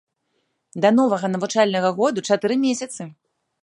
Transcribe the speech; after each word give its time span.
Да 0.85 0.91
новага 0.99 1.31
навучальнага 1.35 1.89
году 2.03 2.19
чатыры 2.33 2.55
месяцы! 2.69 3.01